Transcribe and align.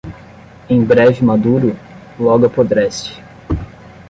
Em 0.67 0.83
breve 0.83 1.23
maduro? 1.23 1.77
logo 2.19 2.47
apodrece 2.47 3.11